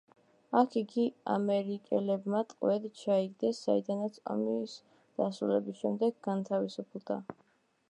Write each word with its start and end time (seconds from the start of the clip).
აქ 0.59 0.77
იგი 0.79 1.03
ამერიკელებმა 1.33 2.39
ტყვედ 2.53 2.87
ჩაიგდეს, 3.03 3.61
საიდანაც 3.67 4.19
ომის 4.37 4.75
დასრულების 5.21 5.85
შემდეგ 5.85 6.19
განთავისუფლდა. 6.31 7.23